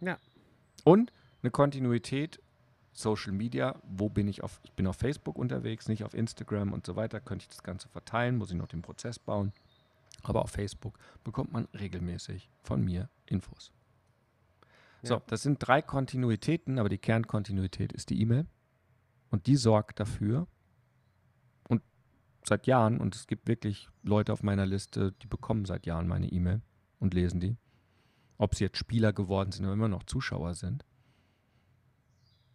Ja. 0.01 0.19
Und 0.83 1.13
eine 1.43 1.51
Kontinuität, 1.51 2.41
Social 2.95 3.33
Media, 3.33 3.75
wo 3.83 4.09
bin 4.09 4.29
ich 4.29 4.43
auf, 4.43 4.61
ich 4.63 4.73
bin 4.73 4.87
auf 4.87 4.97
Facebook 4.97 5.37
unterwegs, 5.37 5.89
nicht 5.89 6.05
auf 6.05 6.15
Instagram 6.15 6.73
und 6.73 6.87
so 6.87 6.95
weiter, 6.95 7.21
könnte 7.21 7.43
ich 7.43 7.49
das 7.49 7.63
Ganze 7.63 7.89
verteilen, 7.89 8.37
muss 8.37 8.51
ich 8.51 8.57
noch 8.57 8.69
den 8.69 8.83
Prozess 8.83 9.19
bauen. 9.19 9.53
Aber 10.23 10.43
auf 10.43 10.51
Facebook 10.51 10.97
bekommt 11.25 11.53
man 11.53 11.67
regelmäßig 11.75 12.49
von 12.63 12.83
mir 12.83 13.11
Infos. 13.27 13.73
So, 15.03 15.21
das 15.27 15.43
sind 15.43 15.59
drei 15.59 15.83
Kontinuitäten, 15.83 16.79
aber 16.79 16.89
die 16.89 16.97
Kernkontinuität 16.99 17.93
ist 17.93 18.09
die 18.09 18.23
E-Mail. 18.23 18.47
Und 19.29 19.47
die 19.49 19.57
sorgt 19.57 20.01
dafür, 20.01 20.47
und 21.69 21.83
seit 22.45 22.67
Jahren, 22.67 23.01
und 23.01 23.15
es 23.15 23.27
gibt 23.27 23.49
wirklich 23.49 23.89
Leute 24.03 24.33
auf 24.33 24.43
meiner 24.43 24.65
Liste, 24.65 25.13
die 25.21 25.27
bekommen 25.27 25.67
seit 25.67 25.85
Jahren 25.85 26.09
meine 26.09 26.29
E-Mail 26.29 26.63
und 27.01 27.13
lesen 27.13 27.41
die. 27.41 27.57
Ob 28.39 28.55
sie 28.55 28.65
jetzt 28.65 28.79
Spieler 28.79 29.13
geworden 29.13 29.53
sind 29.53 29.65
oder 29.65 29.75
immer 29.75 29.89
noch 29.89 30.05
Zuschauer 30.05 30.55
sind. 30.55 30.87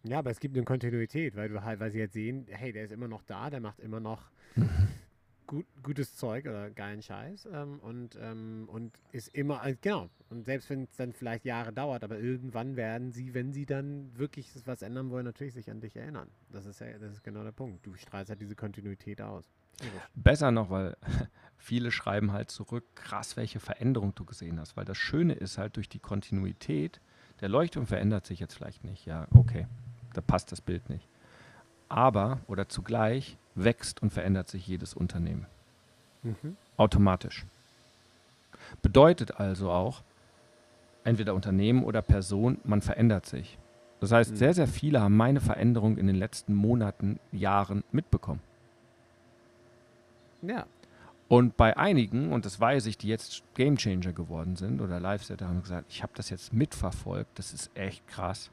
Ja, 0.04 0.18
aber 0.18 0.30
es 0.30 0.40
gibt 0.40 0.56
eine 0.56 0.64
Kontinuität, 0.64 1.36
weil, 1.36 1.48
du 1.48 1.62
halt, 1.62 1.80
weil 1.80 1.90
sie 1.90 1.98
jetzt 1.98 2.14
sehen, 2.14 2.46
hey, 2.48 2.72
der 2.72 2.84
ist 2.84 2.92
immer 2.92 3.08
noch 3.08 3.22
da, 3.22 3.50
der 3.50 3.60
macht 3.60 3.80
immer 3.80 4.00
noch 4.00 4.30
gut, 5.50 5.66
gutes 5.82 6.14
Zeug 6.14 6.46
oder 6.46 6.70
geilen 6.70 7.02
Scheiß 7.02 7.48
ähm, 7.52 7.80
und, 7.80 8.16
ähm, 8.20 8.68
und 8.70 8.98
ist 9.10 9.34
immer, 9.34 9.60
genau, 9.80 10.08
und 10.28 10.46
selbst 10.46 10.70
wenn 10.70 10.84
es 10.84 10.96
dann 10.96 11.12
vielleicht 11.12 11.44
Jahre 11.44 11.72
dauert, 11.72 12.04
aber 12.04 12.18
irgendwann 12.18 12.76
werden 12.76 13.10
sie, 13.10 13.34
wenn 13.34 13.52
sie 13.52 13.66
dann 13.66 14.16
wirklich 14.16 14.48
was 14.64 14.82
ändern 14.82 15.10
wollen, 15.10 15.24
natürlich 15.24 15.54
sich 15.54 15.70
an 15.70 15.80
dich 15.80 15.96
erinnern. 15.96 16.28
Das 16.50 16.66
ist 16.66 16.80
ja, 16.80 16.96
das 16.98 17.14
ist 17.14 17.24
genau 17.24 17.42
der 17.42 17.52
Punkt. 17.52 17.84
Du 17.84 17.94
strahlst 17.96 18.30
halt 18.30 18.40
diese 18.40 18.54
Kontinuität 18.54 19.20
aus. 19.20 19.44
Besser 20.14 20.52
noch, 20.52 20.70
weil 20.70 20.96
viele 21.56 21.90
schreiben 21.90 22.32
halt 22.32 22.50
zurück, 22.50 22.84
krass, 22.94 23.36
welche 23.36 23.58
Veränderung 23.58 24.14
du 24.14 24.24
gesehen 24.24 24.60
hast, 24.60 24.76
weil 24.76 24.84
das 24.84 24.98
Schöne 24.98 25.34
ist 25.34 25.58
halt 25.58 25.76
durch 25.76 25.88
die 25.88 25.98
Kontinuität, 25.98 27.00
der 27.40 27.48
Leuchtturm 27.48 27.86
verändert 27.86 28.26
sich 28.26 28.38
jetzt 28.38 28.54
vielleicht 28.54 28.84
nicht, 28.84 29.06
ja, 29.06 29.26
okay, 29.34 29.66
da 30.14 30.20
passt 30.20 30.52
das 30.52 30.60
Bild 30.60 30.88
nicht. 30.90 31.06
Aber 31.88 32.40
oder 32.46 32.68
zugleich 32.68 33.36
wächst 33.54 34.02
und 34.02 34.12
verändert 34.12 34.48
sich 34.48 34.66
jedes 34.66 34.94
Unternehmen. 34.94 35.46
Mhm. 36.22 36.56
Automatisch. 36.76 37.46
Bedeutet 38.82 39.40
also 39.40 39.70
auch, 39.70 40.02
entweder 41.04 41.34
Unternehmen 41.34 41.84
oder 41.84 42.02
Person, 42.02 42.58
man 42.64 42.82
verändert 42.82 43.26
sich. 43.26 43.58
Das 44.00 44.12
heißt, 44.12 44.32
mhm. 44.32 44.36
sehr, 44.36 44.54
sehr 44.54 44.68
viele 44.68 45.00
haben 45.00 45.16
meine 45.16 45.40
Veränderung 45.40 45.98
in 45.98 46.06
den 46.06 46.16
letzten 46.16 46.54
Monaten, 46.54 47.18
Jahren 47.32 47.84
mitbekommen. 47.92 48.40
Ja. 50.42 50.66
Und 51.28 51.56
bei 51.56 51.76
einigen, 51.76 52.32
und 52.32 52.44
das 52.44 52.58
weiß 52.58 52.86
ich, 52.86 52.98
die 52.98 53.08
jetzt 53.08 53.44
Gamechanger 53.54 54.12
geworden 54.12 54.56
sind 54.56 54.80
oder 54.80 54.98
Live-Setter, 54.98 55.46
haben 55.46 55.62
gesagt, 55.62 55.86
ich 55.90 56.02
habe 56.02 56.12
das 56.16 56.28
jetzt 56.30 56.52
mitverfolgt, 56.52 57.38
das 57.38 57.52
ist 57.52 57.70
echt 57.76 58.06
krass. 58.08 58.50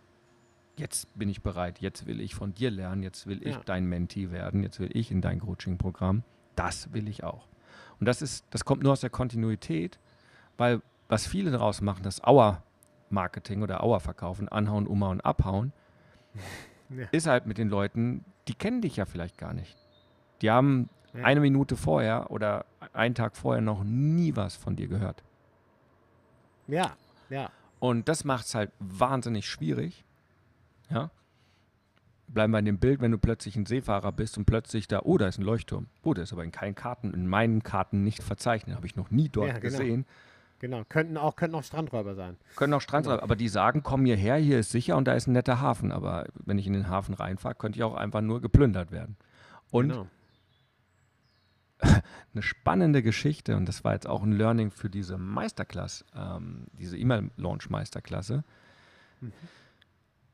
Jetzt 0.77 1.17
bin 1.17 1.27
ich 1.27 1.41
bereit, 1.41 1.79
jetzt 1.79 2.05
will 2.05 2.22
ich 2.22 2.36
von 2.36 2.53
dir 2.53 2.69
lernen, 2.69 3.01
jetzt 3.01 3.25
will 3.25 3.41
ich 3.41 3.55
ja. 3.55 3.62
dein 3.65 3.86
Mentee 3.86 4.31
werden, 4.31 4.62
jetzt 4.62 4.79
will 4.79 4.89
ich 4.93 5.12
in 5.12 5.22
dein 5.22 5.39
Coaching-Programm. 5.39 6.24
Das 6.55 6.93
will 6.93 7.07
ich 7.07 7.24
auch. 7.24 7.48
Und 8.00 8.05
das 8.05 8.22
ist, 8.22 8.46
das 8.51 8.63
kommt 8.63 8.84
nur 8.84 8.91
aus 8.91 9.01
der 9.01 9.10
Kontinuität, 9.10 10.00
weil 10.57 10.81
was 11.07 11.25
viele 11.25 11.51
daraus 11.51 11.81
machen, 11.81 12.03
das 12.03 12.24
Auer-Marketing 12.24 13.63
oder 13.63 13.84
Auer-Verkaufen, 13.84 14.50
anhauen, 14.50 14.86
umhauen, 14.86 15.19
abhauen, 15.22 15.74
ja. 16.89 17.07
ist 17.12 17.27
halt 17.27 17.48
mit 17.48 17.57
den 17.57 17.69
Leuten, 17.69 18.24
die 18.48 18.53
kennen 18.53 18.81
dich 18.81 18.98
ja 18.98 19.05
vielleicht 19.05 19.38
gar 19.38 19.53
nicht. 19.53 19.75
Die 20.41 20.51
haben 20.51 20.89
ja. 21.13 21.24
eine 21.24 21.39
Minute 21.39 21.75
vorher 21.75 22.29
oder 22.29 22.65
einen 22.93 23.15
Tag 23.15 23.36
vorher 23.36 23.62
noch 23.62 23.84
nie 23.84 24.36
was 24.36 24.55
von 24.55 24.75
dir 24.75 24.88
gehört. 24.88 25.24
Ja, 26.67 26.96
ja. 27.29 27.50
Und 27.79 28.10
das 28.10 28.24
macht 28.24 28.46
es 28.46 28.55
halt 28.55 28.72
wahnsinnig 28.79 29.48
schwierig. 29.48 30.03
Ja. 30.89 31.12
Bleiben 32.27 32.51
wir 32.51 32.60
in 32.60 32.65
dem 32.65 32.79
Bild, 32.79 33.00
wenn 33.00 33.12
du 33.12 33.17
plötzlich 33.17 33.56
ein 33.56 33.65
Seefahrer 33.65 34.12
bist 34.12 34.38
und 34.38 34.46
plötzlich 34.46 34.88
da, 34.88 35.01
oh, 35.03 35.17
da 35.17 35.27
ist 35.27 35.39
ein 35.39 35.44
Leuchtturm. 35.44 35.88
Oh, 36.03 36.13
der 36.13 36.24
ist 36.24 36.34
aber 36.34 36.44
in 36.44 36.51
keinen 36.51 36.75
Karten, 36.75 37.13
in 37.13 37.27
meinen 37.27 37.63
Karten 37.63 38.03
nicht 38.03 38.22
verzeichnet. 38.22 38.75
Habe 38.75 38.86
ich 38.86 38.98
noch 38.98 39.12
nie 39.12 39.29
dort 39.29 39.48
ja, 39.48 39.60
genau. 39.60 39.77
gesehen. 39.77 40.06
Genau, 40.60 40.84
könnten 40.89 41.17
auch, 41.17 41.36
könnten 41.36 41.56
auch 41.56 41.63
Strandräuber 41.63 42.15
sein. 42.15 42.36
Können 42.56 42.74
auch 42.74 42.82
Strandräuber, 42.82 43.22
aber 43.22 43.36
die 43.36 43.48
sagen, 43.48 43.84
komm 43.84 44.06
hierher, 44.06 44.38
hier 44.38 44.60
ist 44.60 44.72
sicher 44.72 44.98
und 44.98 45.06
da 45.06 45.13
ist 45.13 45.27
ein 45.27 45.34
netter 45.34 45.62
Hafen. 45.62 45.91
Aber 45.91 46.25
wenn 46.34 46.58
ich 46.58 46.67
in 46.67 46.74
den 46.74 46.89
Hafen 46.89 47.13
reinfahre, 47.13 47.56
könnte 47.56 47.77
ich 47.77 47.84
auch 47.84 47.94
einfach 47.94 48.22
nur 48.22 48.41
geplündert 48.41 48.91
werden. 48.91 49.15
Und 49.70 49.89
genau. 49.89 50.08
eine 52.34 52.41
spannende 52.41 53.03
Geschichte 53.03 53.56
und 53.56 53.67
das 53.67 53.84
war 53.84 53.94
jetzt 53.94 54.08
auch 54.08 54.24
ein 54.24 54.32
Learning 54.32 54.72
für 54.72 54.89
diese 54.89 55.17
Meisterklasse, 55.17 56.06
ähm, 56.15 56.65
diese 56.74 56.98
E-Mail-Launch-Meisterklasse. 56.98 58.44
Mhm. 59.22 59.34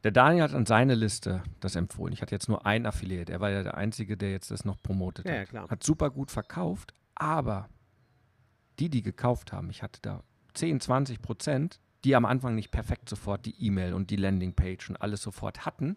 Der 0.04 0.12
Daniel 0.12 0.44
hat 0.44 0.54
an 0.54 0.66
seine 0.66 0.96
Liste 0.96 1.44
das 1.62 1.76
empfohlen. 1.76 2.14
Ich 2.14 2.22
hatte 2.22 2.36
jetzt 2.36 2.50
nur 2.50 2.66
einen 2.66 2.86
Affiliate. 2.86 3.32
Er 3.32 3.40
war 3.40 3.50
ja 3.50 3.64
der 3.64 3.78
Einzige, 3.78 4.18
der 4.18 4.32
jetzt 4.32 4.52
das 4.52 4.66
noch 4.66 4.82
promotet 4.82 5.26
ja, 5.26 5.40
hat. 5.40 5.54
Ja, 5.54 5.70
hat 5.70 5.84
super 5.84 6.10
gut 6.10 6.30
verkauft, 6.30 6.94
aber 7.16 7.70
die, 8.80 8.90
die 8.90 9.02
gekauft 9.02 9.54
haben, 9.54 9.70
ich 9.70 9.82
hatte 9.82 10.00
da 10.02 10.24
10, 10.56 10.82
20 10.82 11.22
Prozent, 11.22 11.80
die 12.04 12.16
am 12.16 12.26
Anfang 12.26 12.56
nicht 12.56 12.72
perfekt 12.72 13.08
sofort 13.08 13.46
die 13.46 13.56
E-Mail 13.66 13.94
und 13.94 14.10
die 14.10 14.18
Landingpage 14.18 14.90
und 14.90 14.98
alles 14.98 15.22
sofort 15.22 15.66
hatten, 15.66 15.96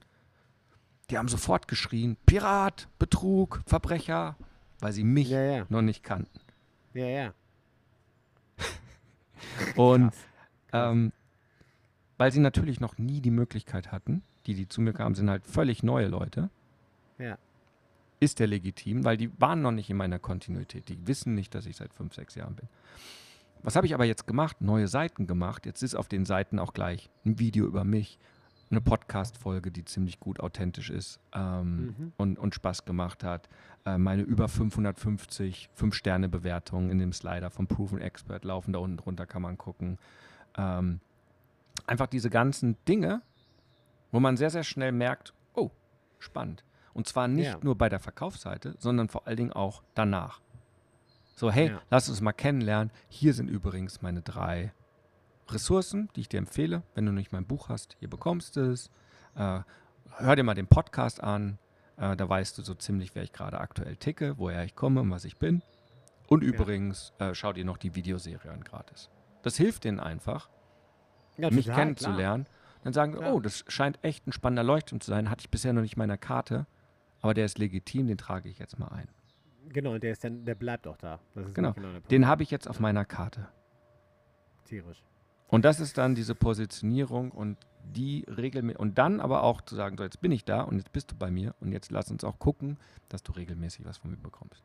die 1.10 1.18
haben 1.18 1.28
sofort 1.28 1.66
geschrien, 1.66 2.16
Pirat, 2.26 2.88
Betrug, 2.98 3.62
Verbrecher, 3.66 4.36
weil 4.78 4.92
sie 4.92 5.04
mich 5.04 5.30
ja, 5.30 5.42
ja. 5.42 5.66
noch 5.68 5.82
nicht 5.82 6.02
kannten. 6.02 6.40
Ja, 6.94 7.06
ja. 7.06 7.34
Und 9.74 10.10
krass, 10.10 10.26
krass. 10.68 10.92
Ähm, 10.92 11.12
weil 12.18 12.32
sie 12.32 12.40
natürlich 12.40 12.80
noch 12.80 12.98
nie 12.98 13.20
die 13.20 13.30
Möglichkeit 13.30 13.92
hatten, 13.92 14.22
die, 14.46 14.54
die 14.54 14.68
zu 14.68 14.80
mir 14.80 14.92
kamen, 14.92 15.14
sind 15.14 15.30
halt 15.30 15.44
völlig 15.44 15.82
neue 15.82 16.08
Leute. 16.08 16.50
Ja. 17.18 17.38
Ist 18.20 18.38
der 18.38 18.46
legitim, 18.46 19.04
weil 19.04 19.16
die 19.16 19.30
waren 19.40 19.62
noch 19.62 19.72
nicht 19.72 19.90
in 19.90 19.96
meiner 19.96 20.18
Kontinuität. 20.18 20.88
Die 20.88 21.06
wissen 21.06 21.34
nicht, 21.34 21.54
dass 21.54 21.66
ich 21.66 21.76
seit 21.76 21.92
fünf, 21.92 22.14
sechs 22.14 22.34
Jahren 22.34 22.54
bin. 22.54 22.68
Was 23.62 23.76
habe 23.76 23.86
ich 23.86 23.94
aber 23.94 24.04
jetzt 24.04 24.26
gemacht? 24.26 24.60
Neue 24.60 24.88
Seiten 24.88 25.26
gemacht. 25.26 25.66
Jetzt 25.66 25.82
ist 25.82 25.94
auf 25.94 26.08
den 26.08 26.24
Seiten 26.24 26.58
auch 26.58 26.72
gleich 26.72 27.10
ein 27.24 27.38
Video 27.38 27.66
über 27.66 27.84
mich 27.84 28.18
eine 28.70 28.80
Podcast-Folge, 28.80 29.70
die 29.70 29.84
ziemlich 29.84 30.18
gut 30.18 30.40
authentisch 30.40 30.90
ist 30.90 31.20
ähm, 31.32 31.94
mhm. 31.98 32.12
und, 32.16 32.38
und 32.38 32.54
Spaß 32.54 32.84
gemacht 32.84 33.22
hat. 33.22 33.48
Äh, 33.84 33.98
meine 33.98 34.22
über 34.22 34.48
550 34.48 35.68
5-Sterne-Bewertungen 35.78 36.90
in 36.90 36.98
dem 36.98 37.12
Slider 37.12 37.50
vom 37.50 37.66
Proven 37.66 38.00
Expert 38.00 38.44
laufen 38.44 38.72
da 38.72 38.80
unten 38.80 38.96
drunter, 38.96 39.26
kann 39.26 39.42
man 39.42 39.56
gucken. 39.56 39.98
Ähm, 40.56 41.00
einfach 41.86 42.06
diese 42.06 42.30
ganzen 42.30 42.76
Dinge, 42.86 43.22
wo 44.12 44.20
man 44.20 44.36
sehr, 44.36 44.50
sehr 44.50 44.64
schnell 44.64 44.92
merkt, 44.92 45.34
oh, 45.54 45.70
spannend. 46.18 46.64
Und 46.94 47.06
zwar 47.06 47.28
nicht 47.28 47.46
ja. 47.46 47.58
nur 47.62 47.76
bei 47.76 47.88
der 47.88 48.00
Verkaufsseite, 48.00 48.74
sondern 48.78 49.08
vor 49.08 49.26
allen 49.26 49.36
Dingen 49.36 49.52
auch 49.52 49.82
danach. 49.94 50.40
So, 51.34 51.50
hey, 51.50 51.68
ja. 51.68 51.82
lass 51.90 52.08
uns 52.08 52.22
mal 52.22 52.32
kennenlernen. 52.32 52.90
Hier 53.08 53.34
sind 53.34 53.48
übrigens 53.48 54.00
meine 54.00 54.22
drei 54.22 54.72
Ressourcen, 55.48 56.08
die 56.16 56.22
ich 56.22 56.28
dir 56.28 56.38
empfehle, 56.38 56.82
wenn 56.94 57.04
du 57.04 57.12
nicht 57.12 57.32
mein 57.32 57.44
Buch 57.44 57.68
hast. 57.68 57.96
Hier 58.00 58.08
bekommst 58.08 58.56
du 58.56 58.72
es. 58.72 58.90
Äh, 59.34 59.60
hör 60.16 60.36
dir 60.36 60.42
mal 60.42 60.54
den 60.54 60.66
Podcast 60.66 61.22
an. 61.22 61.58
Äh, 61.98 62.16
da 62.16 62.28
weißt 62.28 62.56
du 62.56 62.62
so 62.62 62.74
ziemlich, 62.74 63.14
wer 63.14 63.22
ich 63.22 63.32
gerade 63.32 63.60
aktuell 63.60 63.96
ticke, 63.96 64.38
woher 64.38 64.64
ich 64.64 64.74
komme 64.74 65.02
und 65.02 65.10
was 65.10 65.26
ich 65.26 65.36
bin. 65.36 65.62
Und 66.28 66.42
ja. 66.42 66.48
übrigens, 66.48 67.12
äh, 67.18 67.34
schau 67.34 67.52
dir 67.52 67.64
noch 67.64 67.76
die 67.76 67.94
Videoserie 67.94 68.50
an 68.50 68.64
gratis. 68.64 69.10
Das 69.42 69.56
hilft 69.56 69.84
denen 69.84 70.00
einfach, 70.00 70.48
ja, 71.38 71.50
mich 71.50 71.66
total, 71.66 71.80
kennenzulernen. 71.80 72.44
Klar. 72.44 72.56
Dann 72.84 72.92
sagen, 72.92 73.12
klar. 73.14 73.34
oh, 73.34 73.40
das 73.40 73.64
scheint 73.68 73.98
echt 74.02 74.26
ein 74.26 74.32
spannender 74.32 74.62
Leuchtturm 74.62 75.00
zu 75.00 75.10
sein. 75.10 75.30
Hatte 75.30 75.40
ich 75.40 75.50
bisher 75.50 75.72
noch 75.72 75.82
nicht 75.82 75.94
in 75.94 75.98
meiner 75.98 76.18
Karte, 76.18 76.66
aber 77.20 77.34
der 77.34 77.44
ist 77.44 77.58
legitim, 77.58 78.06
den 78.06 78.18
trage 78.18 78.48
ich 78.48 78.58
jetzt 78.58 78.78
mal 78.78 78.88
ein. 78.88 79.08
Genau, 79.68 79.98
der, 79.98 80.12
ist 80.12 80.22
dann, 80.22 80.44
der 80.44 80.54
bleibt 80.54 80.86
auch 80.86 80.96
da. 80.96 81.18
genau, 81.52 81.72
genau 81.72 81.88
den 82.10 82.26
habe 82.26 82.42
ich 82.42 82.50
jetzt 82.50 82.68
auf 82.68 82.78
meiner 82.78 83.04
Karte. 83.04 83.48
Tierisch. 84.64 85.02
Und 85.48 85.64
das 85.64 85.80
ist 85.80 85.98
dann 85.98 86.14
diese 86.14 86.34
Positionierung 86.34 87.30
und 87.30 87.58
die 87.84 88.24
regelmäßig 88.28 88.80
und 88.80 88.98
dann 88.98 89.20
aber 89.20 89.42
auch 89.44 89.60
zu 89.60 89.76
sagen, 89.76 89.96
so 89.96 90.02
jetzt 90.02 90.20
bin 90.20 90.32
ich 90.32 90.44
da 90.44 90.62
und 90.62 90.78
jetzt 90.78 90.92
bist 90.92 91.12
du 91.12 91.16
bei 91.16 91.30
mir 91.30 91.54
und 91.60 91.72
jetzt 91.72 91.90
lass 91.92 92.10
uns 92.10 92.24
auch 92.24 92.38
gucken, 92.38 92.78
dass 93.08 93.22
du 93.22 93.32
regelmäßig 93.32 93.84
was 93.84 93.98
von 93.98 94.10
mir 94.10 94.16
bekommst. 94.16 94.64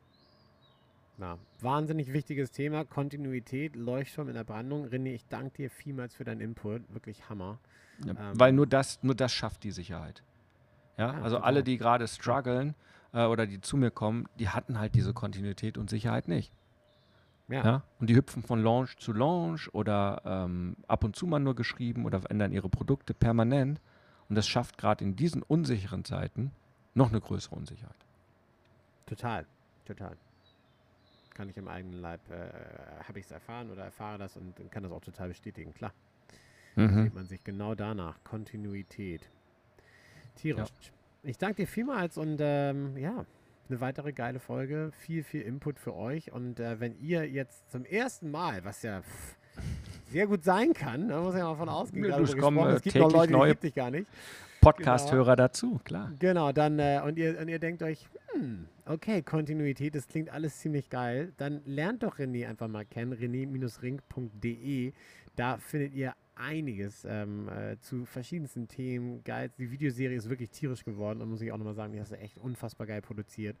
Na, 1.22 1.38
wahnsinnig 1.60 2.12
wichtiges 2.12 2.50
Thema, 2.50 2.84
Kontinuität, 2.84 3.76
Leuchtturm 3.76 4.26
in 4.26 4.34
der 4.34 4.42
Brandung. 4.42 4.88
René, 4.88 5.14
ich 5.14 5.24
danke 5.28 5.54
dir 5.54 5.70
vielmals 5.70 6.16
für 6.16 6.24
deinen 6.24 6.40
Input, 6.40 6.92
wirklich 6.92 7.28
Hammer. 7.28 7.60
Ja, 8.04 8.10
ähm, 8.10 8.40
weil 8.40 8.52
nur 8.52 8.66
das, 8.66 9.00
nur 9.04 9.14
das 9.14 9.32
schafft 9.32 9.62
die 9.62 9.70
Sicherheit. 9.70 10.24
Ja, 10.98 11.12
ja 11.12 11.22
also 11.22 11.36
total. 11.36 11.46
alle, 11.46 11.62
die 11.62 11.78
gerade 11.78 12.08
strugglen 12.08 12.74
äh, 13.12 13.24
oder 13.26 13.46
die 13.46 13.60
zu 13.60 13.76
mir 13.76 13.92
kommen, 13.92 14.26
die 14.40 14.48
hatten 14.48 14.80
halt 14.80 14.96
diese 14.96 15.14
Kontinuität 15.14 15.78
und 15.78 15.88
Sicherheit 15.90 16.26
nicht. 16.26 16.52
Ja. 17.46 17.64
ja. 17.64 17.82
Und 18.00 18.10
die 18.10 18.16
hüpfen 18.16 18.42
von 18.42 18.60
Launch 18.60 18.96
zu 18.96 19.12
Launch 19.12 19.72
oder 19.72 20.22
ähm, 20.24 20.76
ab 20.88 21.04
und 21.04 21.14
zu 21.14 21.28
mal 21.28 21.38
nur 21.38 21.54
geschrieben 21.54 22.04
oder 22.04 22.20
verändern 22.20 22.50
ihre 22.50 22.68
Produkte 22.68 23.14
permanent. 23.14 23.80
Und 24.28 24.34
das 24.34 24.48
schafft 24.48 24.76
gerade 24.76 25.04
in 25.04 25.14
diesen 25.14 25.44
unsicheren 25.44 26.04
Zeiten 26.04 26.50
noch 26.94 27.10
eine 27.10 27.20
größere 27.20 27.54
Unsicherheit. 27.54 27.94
Total, 29.06 29.46
total. 29.84 30.16
Kann 31.34 31.48
ich 31.48 31.56
im 31.56 31.68
eigenen 31.68 32.00
Leib, 32.00 32.20
äh, 32.30 32.50
habe 33.06 33.18
ich 33.18 33.26
es 33.26 33.30
erfahren 33.30 33.70
oder 33.70 33.84
erfahre 33.84 34.18
das 34.18 34.36
und 34.36 34.54
kann 34.70 34.82
das 34.82 34.92
auch 34.92 35.00
total 35.00 35.28
bestätigen, 35.28 35.72
klar. 35.72 35.92
Mhm. 36.76 37.04
sieht 37.04 37.14
man 37.14 37.26
sich 37.26 37.44
genau 37.44 37.74
danach. 37.74 38.22
Kontinuität. 38.24 39.28
Tierisch. 40.36 40.68
Ja. 40.68 40.90
Ich 41.24 41.38
danke 41.38 41.62
dir 41.62 41.68
vielmals 41.68 42.16
und 42.16 42.38
ähm, 42.40 42.96
ja, 42.96 43.24
eine 43.68 43.80
weitere 43.80 44.12
geile 44.12 44.40
Folge. 44.40 44.90
Viel, 44.98 45.22
viel 45.22 45.42
Input 45.42 45.78
für 45.78 45.94
euch. 45.94 46.32
Und 46.32 46.60
äh, 46.60 46.80
wenn 46.80 46.98
ihr 47.00 47.28
jetzt 47.28 47.70
zum 47.70 47.84
ersten 47.84 48.30
Mal, 48.30 48.64
was 48.64 48.82
ja 48.82 49.02
pff, 49.02 49.36
sehr 50.10 50.26
gut 50.26 50.44
sein 50.44 50.72
kann, 50.72 51.08
da 51.08 51.20
muss 51.20 51.34
ich 51.34 51.42
mal 51.42 51.56
von 51.56 51.68
ausgehen. 51.68 52.04
Ja, 52.04 52.18
es 52.18 52.36
kommen 52.36 52.58
es 52.68 52.82
gibt 52.82 52.96
noch 52.96 53.12
Leute, 53.12 53.32
neue 53.32 53.54
die 53.54 53.60
dich 53.68 53.74
gar 53.74 53.90
nicht. 53.90 54.06
Podcast-Hörer 54.60 55.36
genau. 55.36 55.36
dazu, 55.36 55.80
klar. 55.84 56.12
Genau, 56.18 56.52
dann 56.52 56.78
äh, 56.78 57.00
und, 57.04 57.18
ihr, 57.18 57.38
und 57.40 57.48
ihr 57.48 57.58
denkt 57.58 57.82
euch, 57.82 58.06
hm, 58.32 58.66
okay, 58.92 59.22
Kontinuität, 59.22 59.94
das 59.94 60.06
klingt 60.06 60.30
alles 60.30 60.58
ziemlich 60.58 60.90
geil. 60.90 61.32
Dann 61.38 61.62
lernt 61.64 62.02
doch 62.02 62.18
René 62.18 62.46
einfach 62.46 62.68
mal 62.68 62.84
kennen, 62.84 63.12
rené-ring.de. 63.12 64.92
Da 65.34 65.56
findet 65.56 65.94
ihr 65.94 66.14
einiges 66.34 67.06
ähm, 67.08 67.48
äh, 67.48 67.78
zu 67.78 68.04
verschiedensten 68.04 68.68
Themen. 68.68 69.24
Geil, 69.24 69.50
die 69.58 69.70
Videoserie 69.70 70.16
ist 70.16 70.28
wirklich 70.28 70.50
tierisch 70.50 70.84
geworden 70.84 71.22
und 71.22 71.30
muss 71.30 71.40
ich 71.40 71.52
auch 71.52 71.58
nochmal 71.58 71.74
sagen, 71.74 71.92
die 71.92 72.00
hast 72.00 72.12
du 72.12 72.18
echt 72.18 72.36
unfassbar 72.38 72.86
geil 72.86 73.00
produziert. 73.00 73.56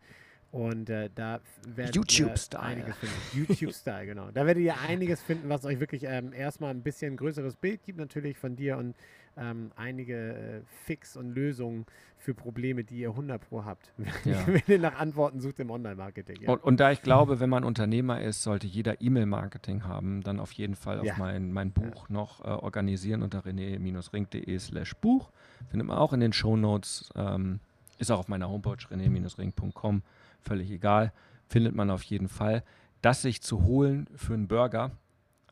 Und 0.52 0.90
äh, 0.90 1.08
da 1.14 1.40
werdet 1.66 1.96
YouTube-Style. 1.96 2.62
einiges 2.62 2.96
finden. 2.98 3.14
YouTube-Style, 3.32 4.04
genau. 4.04 4.30
Da 4.32 4.44
werdet 4.44 4.62
ihr 4.62 4.78
einiges 4.86 5.22
finden, 5.22 5.48
was 5.48 5.64
euch 5.64 5.80
wirklich 5.80 6.04
ähm, 6.04 6.34
erstmal 6.34 6.70
ein 6.70 6.82
bisschen 6.82 7.16
größeres 7.16 7.56
Bild 7.56 7.82
gibt, 7.84 7.98
natürlich 7.98 8.36
von 8.36 8.54
dir 8.54 8.76
und 8.76 8.94
ähm, 9.38 9.72
einige 9.76 10.14
äh, 10.14 10.60
Fix 10.84 11.16
und 11.16 11.34
Lösungen 11.34 11.86
für 12.18 12.34
Probleme, 12.34 12.84
die 12.84 12.98
ihr 12.98 13.08
100 13.08 13.40
Pro 13.40 13.64
habt, 13.64 13.94
ja. 14.26 14.46
wenn 14.46 14.62
ihr 14.66 14.78
nach 14.78 14.98
Antworten 14.98 15.40
sucht 15.40 15.58
im 15.58 15.70
Online-Marketing. 15.70 16.42
Ja. 16.42 16.50
Und, 16.50 16.62
und, 16.62 16.80
da 16.80 16.92
ich 16.92 17.00
glaube, 17.00 17.40
wenn 17.40 17.48
man 17.48 17.64
Unternehmer 17.64 18.20
ist, 18.20 18.42
sollte 18.42 18.66
jeder 18.66 19.00
E-Mail-Marketing 19.00 19.84
haben, 19.84 20.22
dann 20.22 20.38
auf 20.38 20.52
jeden 20.52 20.76
Fall 20.76 21.02
ja. 21.02 21.12
auf 21.12 21.18
mein, 21.18 21.50
mein 21.52 21.72
Buch 21.72 22.10
noch 22.10 22.44
äh, 22.44 22.48
organisieren 22.48 23.22
unter 23.22 23.46
rené-ring.de 23.46 24.58
slash 24.58 24.94
Buch. 24.96 25.30
Findet 25.70 25.88
man 25.88 25.96
auch 25.96 26.12
in 26.12 26.20
den 26.20 26.34
Show 26.34 26.58
Notes, 26.58 27.10
ähm, 27.16 27.60
ist 28.02 28.10
auch 28.10 28.18
auf 28.18 28.28
meiner 28.28 28.48
Homepage 28.48 28.76
rené-ring.com, 28.90 30.02
völlig 30.40 30.70
egal, 30.70 31.12
findet 31.48 31.74
man 31.74 31.90
auf 31.90 32.02
jeden 32.02 32.28
Fall. 32.28 32.62
Das 33.00 33.22
sich 33.22 33.40
zu 33.40 33.62
holen 33.62 34.08
für 34.16 34.34
einen 34.34 34.48
Burger, 34.48 34.90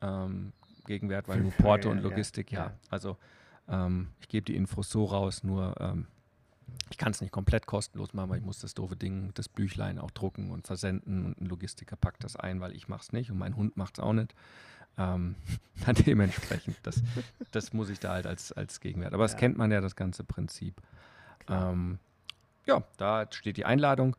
ähm, 0.01 0.53
Gegenwert, 0.85 1.27
weil 1.27 1.41
nur 1.41 1.51
Porto 1.51 1.89
und 1.89 2.01
Logistik, 2.01 2.51
ja. 2.51 2.73
Also 2.89 3.17
ähm, 3.67 4.09
ich 4.19 4.27
gebe 4.27 4.45
die 4.45 4.55
Infos 4.55 4.89
so 4.89 5.05
raus, 5.05 5.43
nur 5.43 5.75
ähm, 5.79 6.07
ich 6.89 6.97
kann 6.97 7.11
es 7.11 7.21
nicht 7.21 7.31
komplett 7.31 7.65
kostenlos 7.65 8.13
machen, 8.13 8.29
weil 8.29 8.39
ich 8.39 8.45
muss 8.45 8.59
das 8.59 8.73
doofe 8.73 8.95
Ding, 8.95 9.31
das 9.33 9.47
Büchlein 9.47 9.99
auch 9.99 10.11
drucken 10.11 10.51
und 10.51 10.67
versenden 10.67 11.25
und 11.25 11.41
ein 11.41 11.45
Logistiker 11.45 11.95
packt 11.95 12.23
das 12.23 12.35
ein, 12.35 12.59
weil 12.61 12.75
ich 12.75 12.87
mache 12.87 13.01
es 13.01 13.13
nicht 13.13 13.31
und 13.31 13.37
mein 13.37 13.55
Hund 13.55 13.77
macht 13.77 13.97
es 13.97 14.03
auch 14.03 14.13
nicht. 14.13 14.35
Ähm, 14.97 15.35
dementsprechend, 16.05 16.77
das, 16.83 17.01
das 17.51 17.71
muss 17.73 17.89
ich 17.89 17.99
da 17.99 18.11
halt 18.13 18.27
als, 18.27 18.51
als 18.51 18.79
Gegenwert. 18.79 19.13
Aber 19.13 19.23
das 19.23 19.33
ja. 19.33 19.37
kennt 19.39 19.57
man 19.57 19.71
ja, 19.71 19.79
das 19.79 19.95
ganze 19.95 20.23
Prinzip. 20.23 20.81
Ähm, 21.47 21.99
ja, 22.65 22.83
da 22.97 23.25
steht 23.31 23.57
die 23.57 23.65
Einladung 23.65 24.15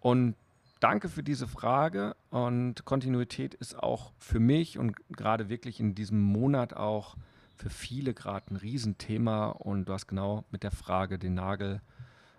und 0.00 0.36
danke 0.80 1.08
für 1.08 1.22
diese 1.22 1.46
Frage 1.46 2.16
und 2.30 2.84
Kontinuität 2.84 3.54
ist 3.54 3.78
auch 3.78 4.12
für 4.18 4.40
mich 4.40 4.78
und 4.78 4.94
gerade 5.10 5.48
wirklich 5.48 5.80
in 5.80 5.94
diesem 5.94 6.20
Monat 6.20 6.74
auch 6.74 7.16
für 7.56 7.70
viele 7.70 8.14
gerade 8.14 8.52
ein 8.52 8.56
Riesenthema 8.56 9.46
und 9.46 9.86
du 9.86 9.92
hast 9.92 10.06
genau 10.06 10.44
mit 10.50 10.62
der 10.62 10.72
Frage 10.72 11.18
den 11.18 11.34
Nagel 11.34 11.80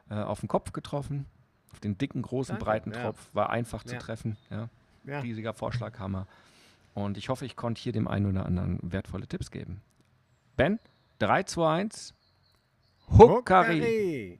äh, 0.09 0.15
auf 0.15 0.41
den 0.41 0.49
Kopf 0.49 0.71
getroffen. 0.73 1.25
Auf 1.71 1.79
den 1.79 1.97
dicken, 1.97 2.21
großen, 2.21 2.53
Danke, 2.53 2.65
breiten 2.65 2.91
ja. 2.91 3.03
Tropf. 3.03 3.29
War 3.33 3.49
einfach 3.49 3.83
ja. 3.85 3.91
zu 3.91 3.97
treffen. 3.97 4.37
Ja. 4.49 4.69
ja. 5.05 5.19
Riesiger 5.19 5.53
Vorschlaghammer. 5.53 6.27
Und 6.93 7.17
ich 7.17 7.29
hoffe, 7.29 7.45
ich 7.45 7.55
konnte 7.55 7.81
hier 7.81 7.91
dem 7.91 8.07
einen 8.07 8.25
oder 8.27 8.45
anderen 8.45 8.79
wertvolle 8.81 9.27
Tipps 9.27 9.51
geben. 9.51 9.81
Ben, 10.55 10.79
3, 11.19 11.43
2, 11.43 11.69
1. 11.69 12.13
Huckari. 13.09 14.39